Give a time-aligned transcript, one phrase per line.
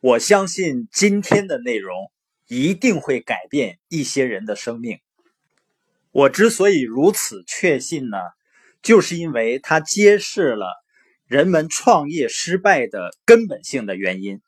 [0.00, 1.94] 我相信今天的内容
[2.46, 4.98] 一定会改变一些人的生命。
[6.12, 8.18] 我之所以如此确信呢，
[8.82, 10.66] 就是因为它揭示了
[11.26, 14.40] 人们创业失败的根本性的原因。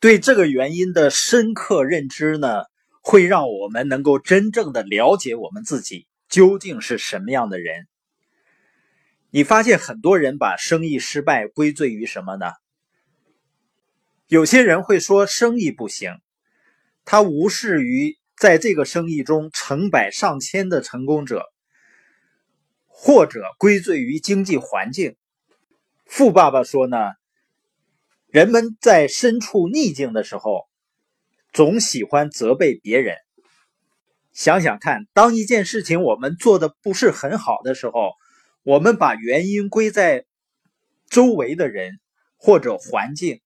[0.00, 2.64] 对这个原因的深刻认知呢，
[3.00, 7.86] 会让我们能够真正的了解我们自己究竟是什么样的人。
[9.30, 12.46] 你发现很多人把生意失败归罪于什么呢？
[14.30, 16.20] 有些人会说生意不行，
[17.04, 21.46] 他无视于在这个生意中成百上千的成功者，
[22.86, 25.16] 或者归罪于经济环境。
[26.06, 26.96] 富爸爸说呢，
[28.28, 30.68] 人们在身处逆境的时候，
[31.52, 33.16] 总喜欢责备别人。
[34.32, 38.12] 想想看，当一件事情我们做的不是很好的时候，
[38.62, 40.24] 我们把原因归在
[41.08, 41.98] 周围的人
[42.36, 43.40] 或者环境。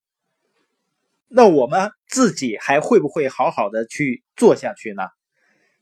[1.27, 5.03] 那我们自己还会不会好好的去做下去呢？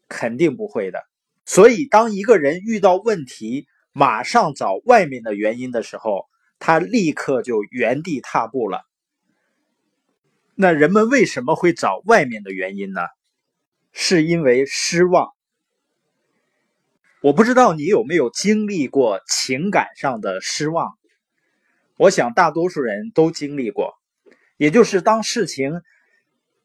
[0.08, 1.02] 肯定不会的。
[1.46, 6.26] 所以，当一个人遇到问题，马上找外面的原因的时候，
[6.60, 8.82] 他立刻就原地踏步了。
[10.56, 13.02] 那人们为什么会找外面的原因呢？
[13.92, 15.30] 是因为失望。
[17.22, 20.94] 我不知道你有没有经历过情感上的失望，
[21.98, 23.94] 我想大多数人都经历过。
[24.64, 25.82] 也就是当事情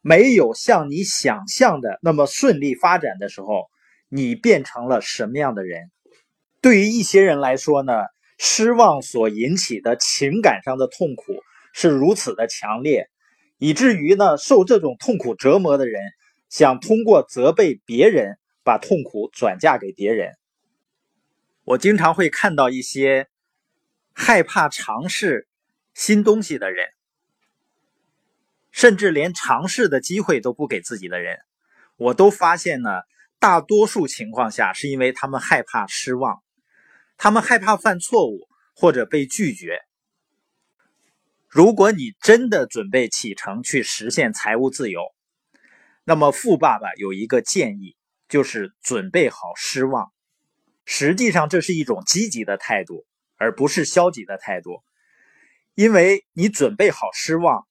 [0.03, 3.69] 没有像你想象的那么顺利发展的时候，
[4.09, 5.91] 你变成了什么样的人？
[6.61, 7.93] 对于一些人来说呢，
[8.39, 13.09] 失望所引起的情感上的痛苦是如此的强烈，
[13.59, 16.01] 以至于呢，受这种痛苦折磨的人
[16.49, 20.37] 想通过责备别人把痛苦转嫁给别人。
[21.65, 23.27] 我经常会看到一些
[24.15, 25.49] 害怕尝试
[25.95, 26.87] 新东西的人。
[28.79, 31.41] 甚至连尝试的机会都不给自己的人，
[31.97, 32.91] 我都发现呢。
[33.41, 36.43] 大多数情况下，是因为他们害怕失望，
[37.17, 39.81] 他们害怕犯错误或者被拒绝。
[41.49, 45.03] 如果你真的准备启程去实现财务自由，
[46.05, 47.97] 那么富爸爸有一个建议，
[48.29, 50.13] 就是准备好失望。
[50.85, 53.07] 实际上，这是一种积极的态度，
[53.37, 54.85] 而不是消极的态度，
[55.75, 57.68] 因为你准备好失望。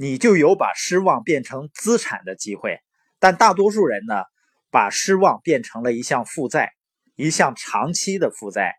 [0.00, 2.78] 你就有把失望变成资产的机会，
[3.18, 4.22] 但大多数人呢，
[4.70, 6.72] 把失望变成了一项负债，
[7.16, 8.76] 一项长期的负债。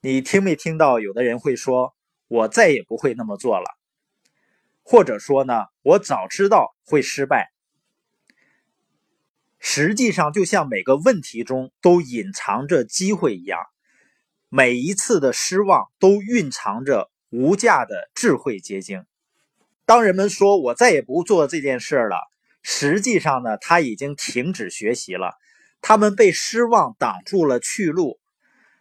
[0.00, 1.00] 你听没听到？
[1.00, 1.96] 有的人会说
[2.28, 3.66] ：“我再也不会那么做了。”
[4.84, 7.50] 或者说呢，“我早知道会失败。”
[9.58, 13.58] 实际上，就像每个问题中都隐藏着机会一样，
[14.48, 19.04] 每一次的失望都蕴藏着无价的智慧结晶。
[19.92, 22.16] 当人们说我再也不做这件事了，
[22.62, 25.34] 实际上呢，他已经停止学习了。
[25.82, 28.18] 他们被失望挡住了去路，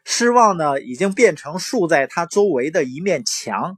[0.06, 3.78] 失望呢，已经变成竖在他周围的一面墙，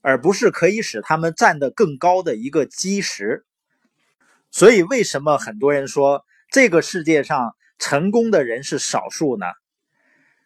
[0.00, 3.44] 而不是可以使他们站得更高的一个基石。
[4.50, 9.44] 所以，为什么很多人说这个世界上成功的人是少数呢？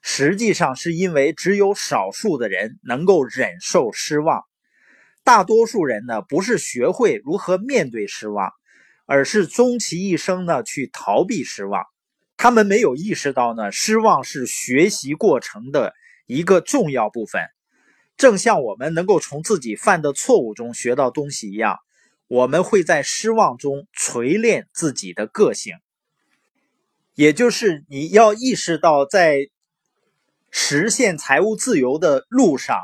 [0.03, 4.43] 实际上，是因为只有少数的人能够忍受失望。
[5.23, 8.53] 大多数人呢，不是学会如何面对失望，
[9.07, 11.85] 而是终其一生呢去逃避失望。
[12.37, 15.93] 他们没有意识到呢，失望是学习过程的
[16.27, 17.43] 一个重要部分。
[18.17, 21.79] 正像我们能够从自己犯的错误中学到东西一样，
[22.29, 25.75] 我们会在失望中锤炼自己的个性。
[27.15, 29.37] 也就是你要意识到，在
[30.51, 32.79] 实现财务自由的路上，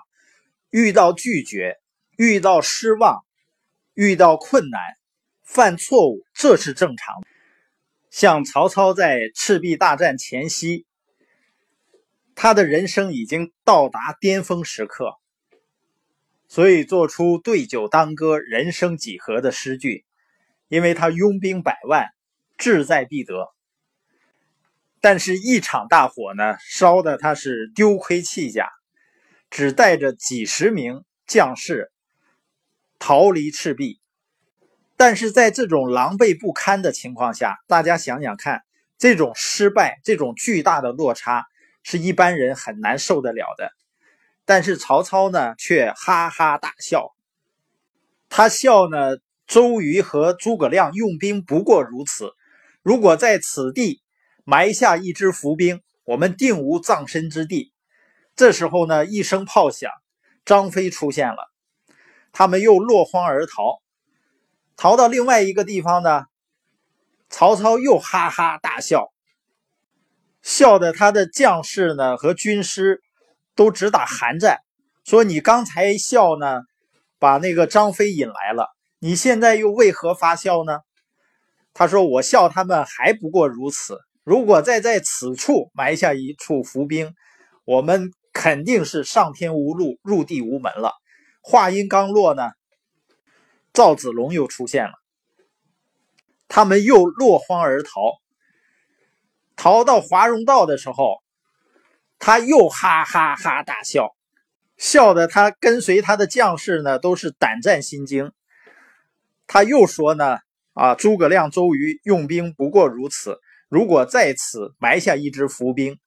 [0.71, 1.77] 遇到拒绝。
[2.17, 3.25] 遇到失望，
[3.95, 4.81] 遇到困难，
[5.43, 7.15] 犯错误，这是正常。
[8.11, 10.87] 像曹操在赤壁大战前夕，
[12.35, 15.15] 他的人生已经到达巅峰时刻，
[16.49, 20.05] 所以做出“对酒当歌，人生几何”的诗句。
[20.69, 22.09] 因为他拥兵百万，
[22.59, 23.55] 志在必得。
[25.01, 28.69] 但是，一场大火呢，烧的他是丢盔弃甲，
[29.49, 31.93] 只带着几十名将士。
[32.99, 34.01] 逃离赤壁，
[34.97, 38.63] 但是在这种狼狈不堪的情况下，大家想想看，
[38.99, 41.45] 这种失败，这种巨大的落差，
[41.83, 43.71] 是一般人很难受得了的。
[44.45, 47.15] 但是曹操呢，却哈哈大笑。
[48.29, 52.33] 他笑呢，周瑜和诸葛亮用兵不过如此，
[52.83, 54.03] 如果在此地
[54.45, 57.73] 埋下一支伏兵，我们定无葬身之地。
[58.35, 59.91] 这时候呢，一声炮响，
[60.45, 61.53] 张飞出现了。
[62.39, 63.81] 他们又落荒而逃，
[64.77, 66.25] 逃到另外一个地方呢，
[67.31, 69.11] 曹操又哈哈大笑，
[70.43, 73.01] 笑的他的将士呢和军师
[73.55, 74.59] 都直打寒战，
[75.03, 76.61] 说你刚才笑呢，
[77.19, 78.69] 把那个张飞引来了，
[78.99, 80.81] 你现在又为何发笑呢？
[81.73, 87.15] 他说我笑他们还不过如此，如果再在此处埋下一处伏兵，
[87.65, 88.13] 我们。
[88.39, 90.93] 肯定是上天无路，入地无门了。
[91.49, 92.51] 话音刚落呢，
[93.73, 94.95] 赵子龙又出现了，
[96.49, 98.15] 他们又落荒而逃。
[99.55, 101.23] 逃到华容道的时候，
[102.19, 104.17] 他又哈哈哈大笑，
[104.77, 108.33] 笑的他跟随他的将士呢都是胆战心惊。
[109.47, 110.39] 他又说呢
[110.75, 113.39] ：“啊，诸葛亮、周瑜用兵不过如此，
[113.69, 116.01] 如果在此埋下一支伏兵。”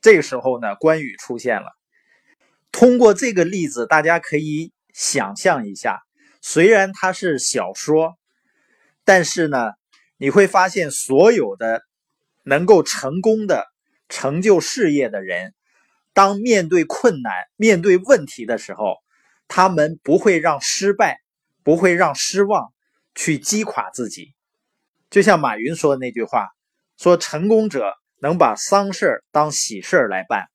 [0.00, 1.76] 这个时候呢，关羽出现了。
[2.74, 6.00] 通过这个例子，大家可以想象一下，
[6.42, 8.14] 虽然它是小说，
[9.04, 9.70] 但是呢，
[10.16, 11.82] 你会发现所有的
[12.42, 13.64] 能够成功的
[14.08, 15.54] 成就事业的人，
[16.12, 18.96] 当面对困难、面对问题的时候，
[19.46, 21.20] 他们不会让失败、
[21.62, 22.72] 不会让失望
[23.14, 24.34] 去击垮自己。
[25.10, 26.48] 就像马云说的那句话
[26.98, 30.46] ：“说成功者。”能把丧事当喜事来办。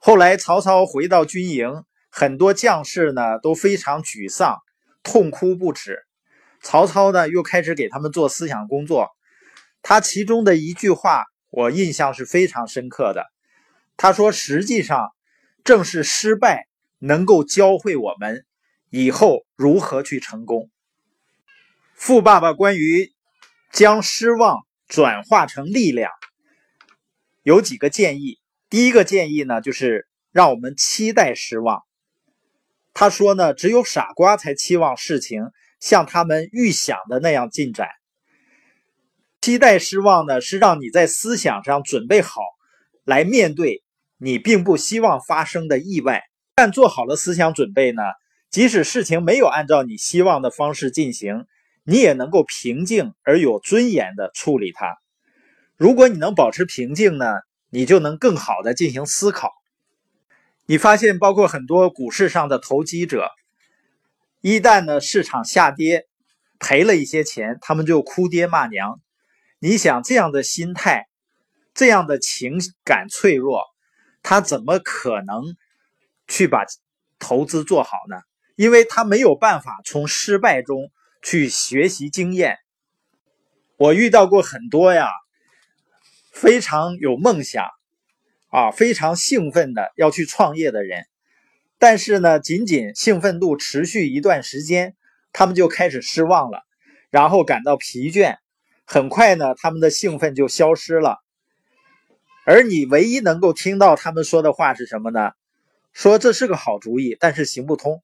[0.00, 4.58] 后来曹操回到军营，很多将士呢都非常沮丧，
[5.02, 5.98] 痛哭不止。
[6.62, 9.08] 曹操呢又开始给他们做思想工作。
[9.82, 13.26] 他其中的一句话我印象是非常深刻的。
[13.96, 15.12] 他说：“实际上，
[15.64, 16.68] 正是失败
[16.98, 18.44] 能够教会我们
[18.90, 20.70] 以后如何去成功。”
[21.94, 23.12] 富爸爸关于
[23.72, 26.12] 将失望转化成力量。
[27.42, 28.38] 有几个建议。
[28.70, 31.82] 第一个建议呢，就是让我们期待失望。
[32.92, 35.44] 他说呢，只有傻瓜才期望事情
[35.80, 37.88] 像他们预想的那样进展。
[39.40, 42.42] 期待失望呢，是让你在思想上准备好
[43.04, 43.82] 来面对
[44.18, 46.22] 你并不希望发生的意外。
[46.54, 48.02] 但做好了思想准备呢，
[48.50, 51.46] 即使事情没有按照你希望的方式进行，
[51.84, 54.96] 你也能够平静而有尊严的处理它。
[55.76, 57.26] 如果你能保持平静呢，
[57.70, 59.52] 你就能更好的进行思考。
[60.66, 63.30] 你发现，包括很多股市上的投机者，
[64.40, 66.06] 一旦呢市场下跌，
[66.58, 69.00] 赔了一些钱，他们就哭爹骂娘。
[69.58, 71.08] 你想这样的心态，
[71.74, 73.62] 这样的情感脆弱，
[74.22, 75.56] 他怎么可能
[76.26, 76.64] 去把
[77.18, 78.16] 投资做好呢？
[78.56, 80.90] 因为他没有办法从失败中
[81.22, 82.58] 去学习经验。
[83.76, 85.08] 我遇到过很多呀。
[86.40, 87.66] 非常有梦想
[88.50, 91.04] 啊，非常兴奋的要去创业的人，
[91.80, 94.94] 但是呢，仅仅兴奋度持续一段时间，
[95.32, 96.62] 他们就开始失望了，
[97.10, 98.36] 然后感到疲倦，
[98.84, 101.18] 很快呢，他们的兴奋就消失了。
[102.44, 105.32] 而你唯一能够听到他们说的话是什么呢？
[105.92, 108.00] 说这是个好主意，但是行不通，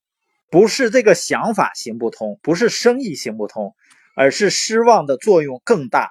[0.50, 3.76] 不是这个想法行不通，不是生意行不通，
[4.16, 6.10] 而是失望的作用更大。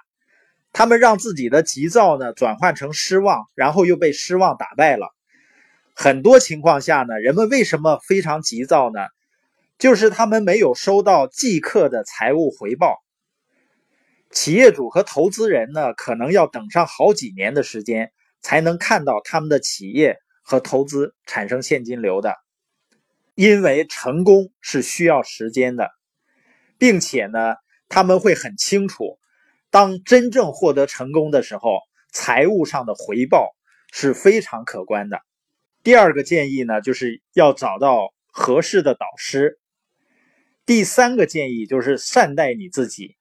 [0.74, 5.16] 他们让自己的急躁呢转换成失望，然后又被失望打败了。
[5.94, 9.00] 很多情况下呢，人们为什么非常急躁呢？
[9.78, 13.04] 就是他们没有收到即刻的财务回报。
[14.31, 22.33] 企业主和投资人呢，可能要等上好几年的时间，才能看到他们的企业和投资产生现金流的。
[23.36, 25.92] 因为成功是需要时间的，
[26.80, 27.56] 并且呢，
[27.90, 29.19] 他们会很清楚。
[29.73, 31.80] 当真正获得成功的时候，
[32.11, 33.56] 财务上的回报
[33.92, 35.19] 是非常可观的。
[35.81, 39.57] 第二个建议呢，就是要找到合适的导师。
[40.68, 43.15] 第三个建议就是善待你自己，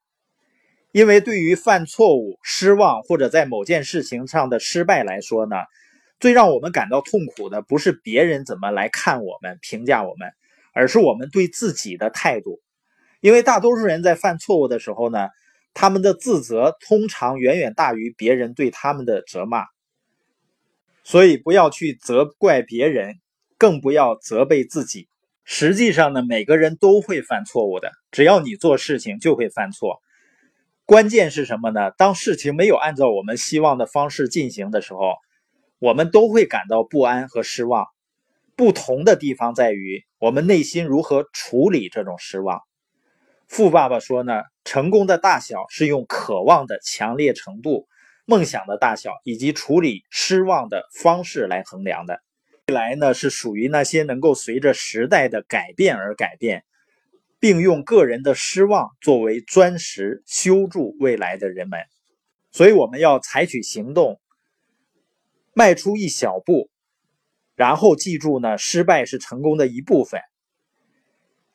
[0.91, 5.55] 因为对于犯错误、失望或者在某件事情上的失败来说呢，
[6.19, 10.29] 最让我们感到痛苦的不是别人怎么来看我们、评价我们，
[10.71, 12.61] 而是我们对自己的态度。
[13.21, 15.29] 因为大多数人在犯错误的时候呢。
[15.73, 19.65] 他们的自责通常远远大于别人对他们的责骂，
[21.03, 23.15] 所以不要去责怪别人，
[23.57, 25.07] 更不要责备自己。
[25.43, 29.99] 实际上呢，每个人都会犯错误的，只要你做事情就会犯错。
[30.85, 31.91] 关键是什么呢？
[31.97, 35.15] 当事情没有按照我们希望的方式进行的时候，
[35.79, 37.87] 我们都会感到不安和失望。
[38.55, 42.61] 不同的地方在于，我们内心如何处理这种失望。
[43.47, 47.87] 富爸爸说呢，成功的大小是用渴望的强烈程度、
[48.25, 52.21] 梦想的大小以及处理失望的方式来衡量的。
[52.67, 56.63] 未来呢，是属于那些能够随着时代的改变而改变，
[57.39, 61.79] 并用个人的失望作为砖石修筑未来的人们。
[62.51, 64.19] 所以，我们要采取行动，
[65.53, 66.69] 迈出一小步，
[67.55, 70.21] 然后记住呢，失败是成功的一部分。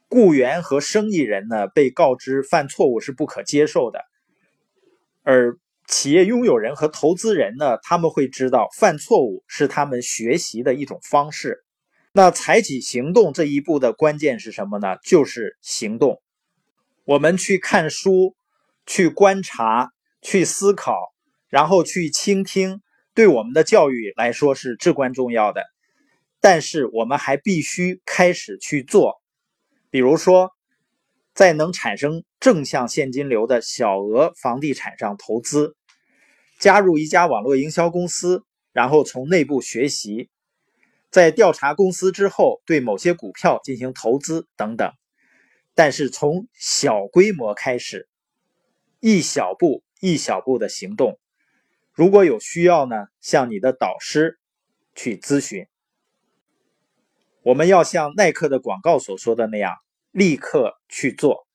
[0.08, 4.00] 雇员和生意人呢，被告知犯错误是不可接受的，
[5.22, 11.64] 而企业拥有人和投资人呢，他们会知道犯错误是他们学习的一种方式。
[12.12, 14.96] 那采取行动这一步的关键是什么呢？
[15.04, 16.20] 就是行动。
[17.04, 18.34] 我们去看书，
[18.86, 21.12] 去观察，去思考，
[21.48, 22.80] 然后去倾听，
[23.14, 25.64] 对我们的教育来说是至关重要的。
[26.40, 29.20] 但是我们还必须开始去做，
[29.90, 30.50] 比如说，
[31.34, 35.76] 在能产生正向现金流的小额房地产上投资。
[36.58, 40.28] 加入一家网络营销公司，然后从内部学习，
[41.08, 44.92] 在调查公司之后，对某些股票进行投资等等。
[45.74, 48.08] 但是从小规模开始，
[48.98, 51.20] 一小步一小步的行动。
[51.92, 54.40] 如果有需要呢，向你的导师
[54.96, 55.66] 去咨询。
[57.48, 59.74] 我们要像耐克的广告所说的那样，
[60.10, 61.47] 立刻去做。